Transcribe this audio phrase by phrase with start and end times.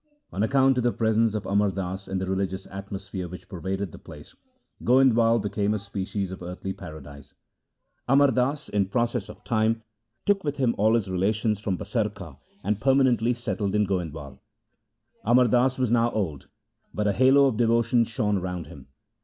[0.33, 3.99] On account of the presence of Amar Das and the religious atmosphere which pervaded the
[3.99, 4.35] place,
[4.83, 7.35] Goindwal became a species of earthly paradise.
[8.07, 9.83] Amar Das in process of time
[10.25, 14.39] took with him all his relations from Basarka and per manently settled in Goindwal.
[15.23, 16.47] Amar Das was now old,
[16.95, 18.87] but a halo of devotion shone round him.